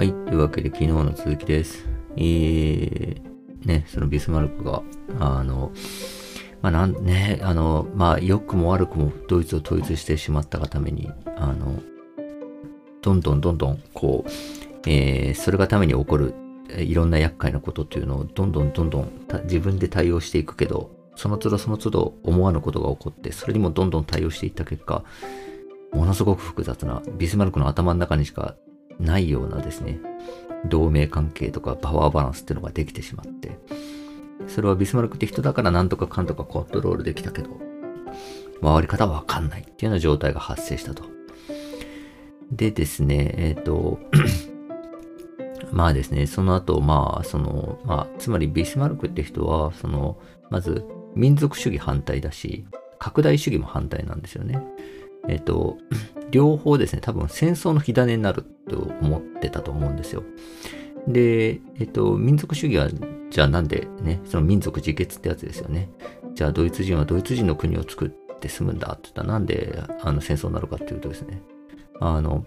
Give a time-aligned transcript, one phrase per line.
[0.00, 0.14] はい。
[0.14, 1.86] というわけで、昨日の続きです。
[2.16, 4.82] えー、ね、そのビスマルクが、
[5.18, 5.72] あの、
[6.62, 11.82] まあなんね、あの、まあ良くも悪くもドイツを統一してしまったがために、あの、
[13.02, 14.30] どんどんどんどん、こう、
[14.88, 16.32] えー、それがために起こる
[16.78, 19.10] いろんな厄介なことっていうのをどんどんどんどん
[19.44, 25.04] 自分で対応していくけど、その都度その都度思わぬことが起こって、それにもどんどん対応していった結果、
[25.92, 28.56] ものすごく複雑な、ビスマルクの頭の中にしか
[29.00, 29.98] ないようなですね、
[30.66, 33.58] 同盟関係とかパワーバランスっていうのができてしまって、
[34.46, 37.50] それはビスマルクって人だからなんとかかんとかコントロールできたけど、
[38.62, 41.04] 回り方はわかんないっていうような状態が発生したと。
[42.52, 43.98] でですね、えっ、ー、と、
[45.72, 50.18] まあですね、その後、まあ、その、まあ、つまりビスマルクって人は、その、
[50.50, 52.64] まず、民族主義反対だし、
[52.98, 54.60] 拡大主義も反対なんですよね。
[55.30, 55.78] えっ、と、
[56.30, 60.22] 両方ですね、多分戦争の火種になると思ってたと思うんですよ。
[61.06, 62.90] で、えっ、と、民族主義は、
[63.30, 65.88] じゃあなんでね、その民族自決ってやつですよね。
[66.34, 71.42] じゃあドイツ人はドイツ人の国を作って住むんだって言ったらなんであの戦争になるかっていうとですね、
[72.00, 72.44] あの、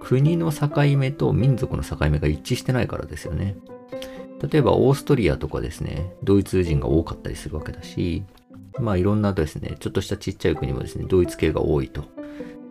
[0.00, 3.56] 国の境目と民族の境目が一致してないからですよね。
[4.50, 8.24] 例えばオーストリアとかですね、ドイツ人が多かったりするわけだし、
[8.78, 12.04] まあいろんなですね、ちょっとしたちっちゃい国もですね、ドイツ系が多いと。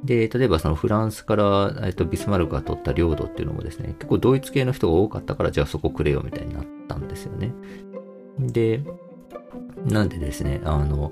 [0.03, 7.51] で、例えばそのフランスから、えっと、ビスマルクが取った領土っていうのもですね、結構ドイツ系の人が多かったから、じゃあそこくれよみたいになったんですよね。
[8.39, 8.83] で、
[9.85, 11.11] なんでですね、あの、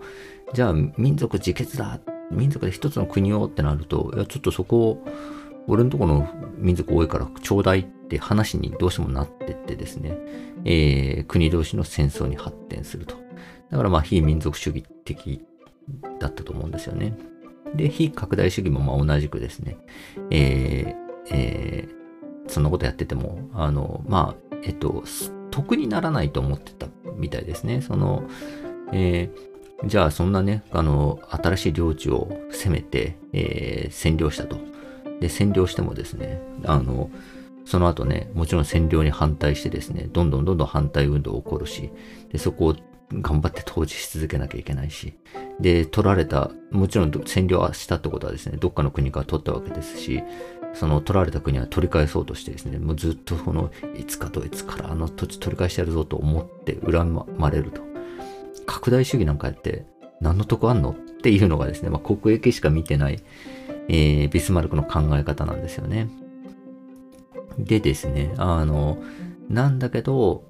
[0.53, 1.99] じゃあ民族自決だ、
[2.31, 5.05] 民族で一つの国をってなると、いや、ちょっとそこを、
[5.67, 10.17] 俺のとこの民族多いからちょうだいって話にどうしてもなってってですね、
[10.63, 13.26] えー、国同士の戦争に発展すると。
[13.69, 15.41] だからまあ非民族主義的
[16.19, 17.17] だったと思うんですよね。
[17.75, 19.77] で、非拡大主義もまあ同じくですね、
[20.31, 25.03] えー、えー、そんなことやってても、あの、まあ、えっと、
[25.51, 27.81] 得にならないと思ってたみたいですね。
[27.81, 28.23] その、
[28.93, 34.57] えー、じゃあそんなね、あの、新しい領地を攻めて、えー、占領したと。
[35.19, 37.09] で、占領してもですね、あの、
[37.65, 41.91] その後ね、もちろん占領に反対してですね、どんどんどんどん反対運動を起こるし、
[42.31, 42.75] で、そこを
[43.13, 45.17] 頑張って統治し続けなきゃいけないし、
[45.59, 50.23] で、取られた、もちろん占領したってことはですね、どっかの国から取ったわけですし、
[50.73, 57.81] その取られた国は取り返そうとしてですね、もうずっとこの、いつかドイツからあの土地取り返してやるぞと思って恨まれると。
[58.65, 59.85] 拡大主義なんかやって
[60.19, 63.23] 何の得あんのっていうのがですね、まあ、国益しか見てない、
[63.87, 66.09] えー、ビスマルクの考え方なんですよね。
[67.57, 68.97] でですね、あの、
[69.49, 70.43] なんだけど、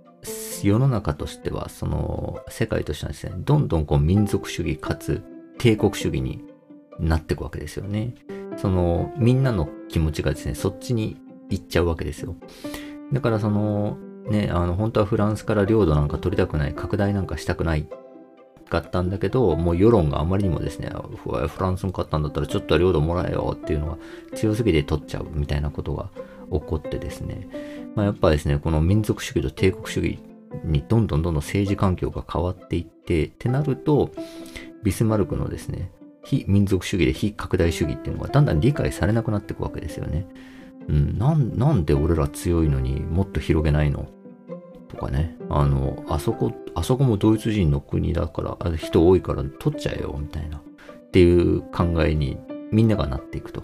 [0.66, 5.22] 世の中としては、その、世界としてはですね、どんどんこう民族主義かつ
[5.58, 6.44] 帝国主義に
[7.00, 8.16] なっていくわけですよね。
[8.58, 11.18] その、みんなの気持ちがですね、そっちに
[11.50, 12.36] 行っちゃうわけですよ。
[13.12, 13.98] だからその、
[14.30, 17.88] ね、あの、本当はフランスから領土なんか取りたくない、拡大なんかしたくない
[18.68, 20.92] かったんだけど、もう世論があまりにもですね、
[21.24, 23.98] フランスに勝ったんだったらちょっと領土もらえよっていうのが
[24.36, 26.10] 強すぎて取っちゃうみたいなことが
[26.52, 27.48] 起こってですね、
[27.96, 30.20] まあ、やっぱですね、この民族主義と帝国主義
[30.64, 34.12] にどんどんどんどん政治環境が変わっていって、ってなると、
[34.84, 35.92] ビスマルクのですね、
[36.24, 40.28] 非民族主義で非拡大主義っていうのがだんだん理解されなくなっていくわけですよね。
[40.88, 44.08] うん、なんなんで俺ら強いのにもっと広げないの？
[44.88, 45.38] とかね。
[45.50, 50.58] あの、あそこ、あそこもドイツ人の国だから、人多いから取っちゃえよ、みたいな。
[50.58, 50.62] っ
[51.12, 52.38] ていう考えに
[52.72, 53.64] みんながなっていくと。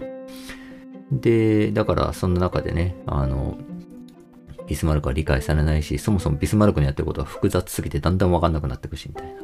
[1.12, 3.56] で、だからその中でね、あの、
[4.66, 9.42] ビスマルクは理解されないし、そもそもビスマルクにやってることは複雑すぎてだんだんわかんなくなってくし、みたいな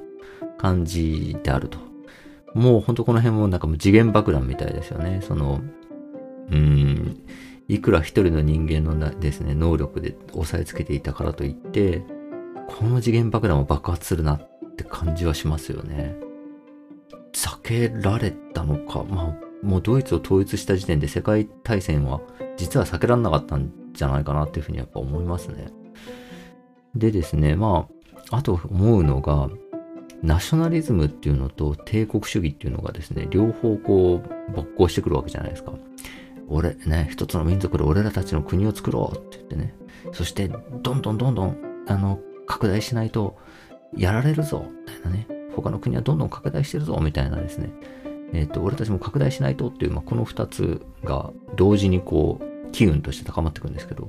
[0.58, 1.78] 感じであると。
[2.54, 5.20] もうほんとこの辺もなんかもう次元爆弾みたいですよね。
[5.22, 5.60] その、
[6.50, 7.20] うーん、
[7.68, 12.02] いくら一人の人間のですね、能力で押さえつけていたからといって、
[12.66, 16.16] この次元爆弾を爆発するなって感じはしますよね。
[17.32, 22.20] 避けられたのか、まあ、もうドイツを統一した時点で世界大戦は
[22.56, 25.68] 実は避けられなかったんじゃないかなっていうふうにやっぱ思いますね。
[26.94, 27.88] でですね、ま
[28.30, 29.48] あ、あと思うのが、
[30.22, 35.72] ナショナリズムっていうのと帝国主義っていうのがですね、両方こう、勃興してくるわけじゃないですか。
[36.48, 39.74] 俺、ね、一つの民族で俺らたちの国を作ろうって言ってね、
[40.12, 41.56] そして、どんどんどんどん、
[41.86, 43.38] あの、拡大しないと、
[43.96, 45.26] やられるぞ、みたいなね。
[45.54, 47.70] 他の国はどんどん拡大してるぞ、みたいなですね。
[48.32, 54.08] えっ、ー、と、俺たちも拡大しないとっていう、まあ、この二つが同時にこう、機運として高まってくるんですけど、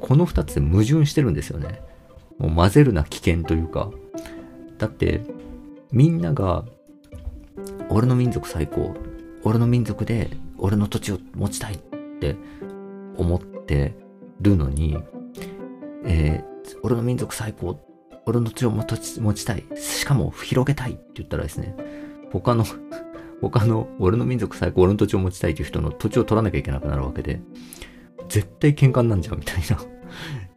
[0.00, 1.80] この二つで矛盾してるんですよね。
[2.38, 3.90] もう混ぜるな危険というか。
[4.78, 5.20] だって、
[5.92, 6.64] みんなが、
[7.90, 8.94] 俺の民族最高。
[9.42, 11.78] 俺の民族で、俺の土地を持ちたいっ
[12.20, 12.36] て
[13.16, 13.94] 思って、
[14.40, 14.98] るのに、
[16.04, 17.78] えー、俺の民族最高、
[18.26, 18.84] 俺の土地を持
[19.34, 21.76] ちたい、しかも広げたいって言ったらですね、
[22.32, 22.64] 他の
[23.40, 27.40] 他の俺の民族最高、俺の土地を持ちたいという人の土地を取らなきゃいけなくなるわけで、
[28.28, 29.82] 絶対喧嘩になんじゃんみたいな っ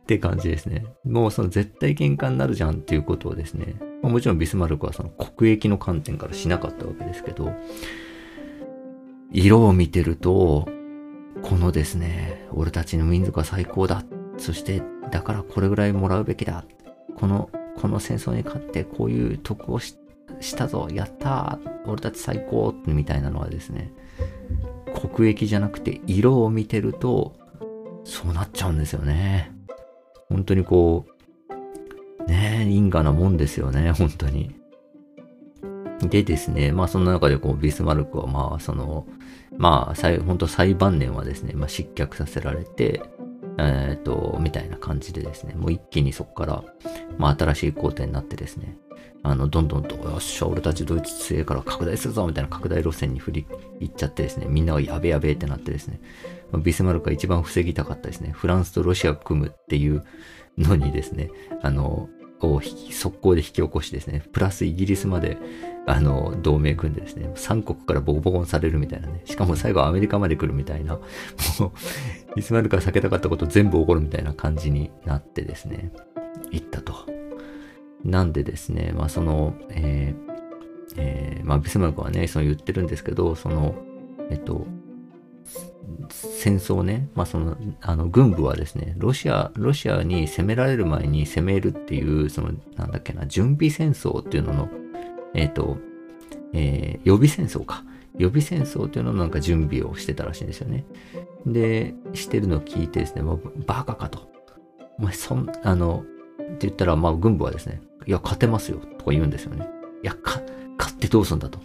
[0.06, 0.86] て感じですね。
[1.06, 7.54] もうその絶対喧嘩になるじゃんっていうことをですね、もちろんビスマルクはその国益の観点からしなかったわけですけど、
[9.32, 10.68] 色を見てると、
[11.42, 14.04] このですね、俺たちの民族は最高だ。
[14.38, 16.66] そして、だからこれぐらいもらうべきだ。
[17.16, 20.03] この、この戦争に勝ってこういう得をして
[20.44, 20.88] したぞ。
[20.92, 21.70] やったー。
[21.86, 23.92] 俺たち最高みたいなのはですね、
[25.16, 27.36] 国益じゃなくて色を見てると、
[28.04, 29.52] そうなっちゃうんですよね。
[30.30, 34.56] 本当にこう、ねえ、因果なもんですよね、本当に。
[36.02, 39.08] でですね、まあその中でこうビスマルクはまあその、
[39.58, 43.02] まあ本当最晩年はですね、まあ失脚させられて、
[43.58, 46.64] えっ、ー、と、みたいな感じでですね、もう一気にそこから、
[47.18, 48.78] まあ新しい工程になってですね、
[49.24, 53.48] あの、どんどんと、よっしゃ、俺たちドイツ強いから拡大するぞみたいな拡大路線に振り
[53.80, 56.02] 行っちゃってですね、みんながやべやべってなってですね、
[56.62, 60.04] ビスマルクが一番防ぎたかったですね、フランスとロシアを組むっていう
[60.58, 61.30] のにですね、
[61.62, 62.10] あの、
[62.48, 65.38] を速攻で引き起こしてですね、プラスイギリスまで、
[65.86, 71.02] あの、同盟組んでですね、3国からボコボコにされるみたいなね、しかも最後アメリカまで来るみたいな、も
[71.68, 71.72] う、
[72.36, 75.92] ビスマルクが避けたかったこと全部起こるみたいな感じになってですね、
[76.52, 76.94] 行ったと。
[78.04, 80.34] なんでですね、まあその、えー
[80.98, 83.76] えー、まあビスマルクはね、その言ってるんですけど、その、
[84.30, 84.68] えっと、
[86.10, 94.70] 戦争ね、まあその、あの、軍部はですね、ロシア、ロシアに攻められる前に攻めるっていう、その、なんだっけな、準備戦争っていうのの、
[95.34, 95.78] えっ、ー、と、
[96.54, 97.84] えー、予備戦争か。
[98.18, 100.86] 予備戦争っていうののなんか準備をしてたらしいんですよね。
[101.46, 104.30] で、してるのを聞いてですね、もうバカかと。
[105.00, 106.04] お前、そん、あの、
[106.40, 109.68] って言ったら、まあ軍部はですね、いや、勝てますよ、とか言うんですよね。
[110.04, 110.42] いや、か、
[110.78, 111.60] 勝ってどうすんだと。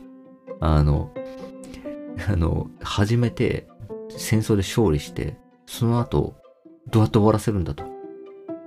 [0.61, 1.13] あの、
[2.29, 3.69] あの、初めて
[4.11, 5.37] 戦争で勝利して、
[5.67, 6.37] その後、
[6.91, 7.85] どうやって終わらせるんだと。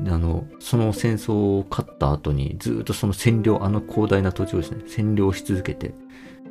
[0.07, 5.93] あの、その戦争を勝った後に、ずっとその占領、あの広大な土地をですね、占領し続けて、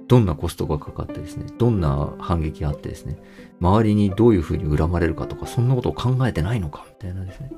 [0.07, 3.17] どんなコストがかかってですね、どんな反撃があってですね、
[3.61, 7.51] 周りにどういう風に恨まれるかとか、そんなことを考えてないのか、みたいなですね、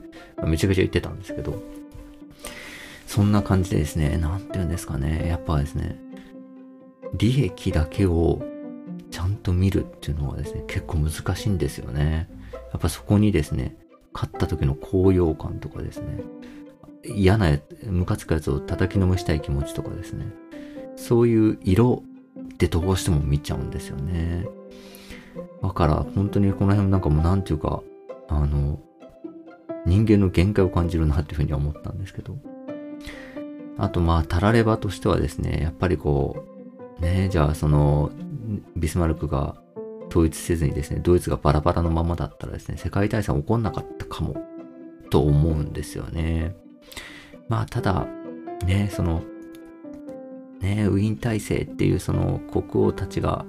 [0.44, 1.62] めちゃくちゃ言ってたんですけど、
[3.06, 5.98] そんな感じでですね、なんて言うんですかね、やっぱですね、
[7.14, 8.42] 利益だけを
[9.42, 12.28] と見るっていうのはですね、結構難しいんですよね。
[12.72, 13.76] やっぱそこにですね、
[14.12, 16.22] 勝った時の高揚感とかですね、
[17.04, 20.26] 嫌な、ムカつくやつを叩きのめしたい気持ちとかですね、
[20.96, 22.02] そういう色
[22.54, 24.46] ってどうしても見ちゃうんですよね。
[25.62, 27.82] だから本当にこの辺なんかもうなんていうか、
[28.28, 28.80] あの、
[29.84, 32.36] 人間の限界を感じるなっていうふうには思ったんですけど。
[33.78, 36.61] あとまあ、たらればとしてはですね、やっぱりこう、
[37.00, 38.10] ね、じゃあその、
[38.76, 39.56] ビスマルクが
[40.10, 44.36] 統一せずにですね、ドイツがバラバラのままだったらですね、世界大戦起こんなかったかも、
[45.10, 46.54] と思うんですよね。
[47.48, 48.06] まあ、ただ、
[48.66, 49.22] ね、その、
[50.60, 53.44] ね、ウィーン体制っていうその国王たちが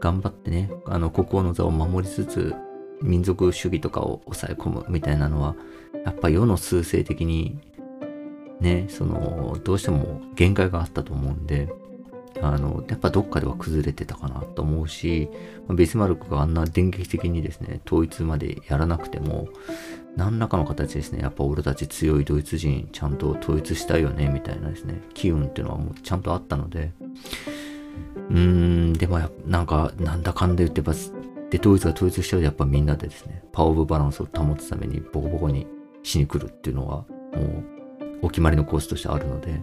[0.00, 2.54] 頑張ってね、あの国王の座を守りつつ、
[3.02, 5.56] 民族主義とかを抑え込むみたいなのは、
[6.04, 7.58] やっぱ世の数勢的に
[8.60, 11.68] ね、その、どうしても限界があったと思うんで、
[12.40, 15.28] あの、やっぱどっかでは崩れてたかなと思うし、
[15.70, 19.48] ビスマルクがあんな電撃的にですね、統一までやらなくても、
[20.16, 26.92] 何らかの形ですね、やっぱ俺たち強いドイツ人ちゃんと統一したいよね、みたいなですね、機運っていうのはもうちゃんとあったので、
[28.30, 30.94] うーん、でもやなんか、なんだかんだ言ってば、
[31.50, 35.66] で、ドイツが統一しちゃうとやっぱみんなでですね、パワーオブバランスを保つためにボコボコに
[36.02, 37.04] しに来るっていうのは、も
[37.42, 39.60] うお決まりのコースとしてあるので、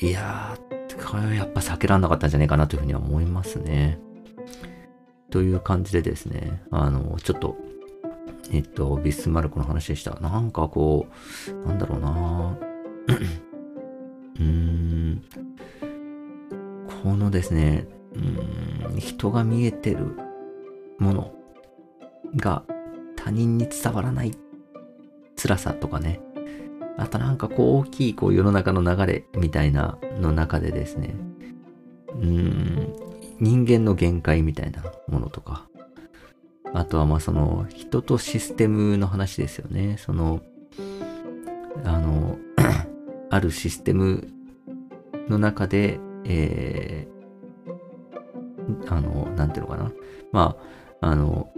[0.00, 3.98] いやー、これはやっぱ避けられなかったんじゃないかなというふうには思いますね。
[5.30, 7.56] という感じでですね、あの、ちょっと、
[8.50, 10.18] えっと、ビスマルクの話でした。
[10.20, 11.06] なんかこ
[11.48, 12.58] う、なんだろうな
[14.38, 15.22] うーん、
[17.02, 20.16] このですね、うん、人が見えてる
[20.98, 21.32] もの
[22.36, 22.62] が
[23.16, 24.32] 他人に伝わらない
[25.36, 26.20] 辛さとかね、
[26.98, 31.14] あとなんかこう大きいこう世の中の流れみたいなの中でですね、
[32.08, 32.92] うーん、
[33.38, 35.68] 人間の限界みたいなものとか、
[36.74, 39.96] あとはまあその人とシステムの話ですよね。
[39.96, 40.42] その、
[41.84, 42.36] あの、
[43.30, 44.28] あるシステム
[45.28, 49.92] の中で、えー、あの、なんていうのかな。
[50.32, 50.56] ま
[51.00, 51.52] あ、あの、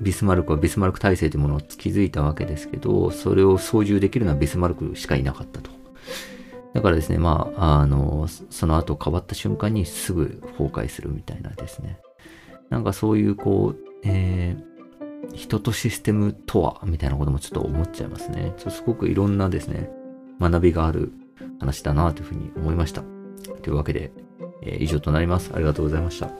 [0.00, 5.70] ビスマルクはビスマルク体制というものを築いたわけですけど、それを操縦できるのはビスマルクしかいなかったと。
[6.72, 11.98] だからですね、まあ、あの、その後変わった瞬間にすぐ崩壊するみたいなですね。
[12.68, 18.54] なんかそういうこう、えー、人とシステムとはみたいなこともちょっと思っちゃいますね。
[18.56, 19.90] すごくいろんなですね、
[20.40, 21.12] 学びがある
[21.58, 23.02] 話だなというふうに思いました。
[23.62, 24.12] というわけで、
[24.62, 25.50] えー、以上となります。
[25.54, 26.30] ありがとうございました。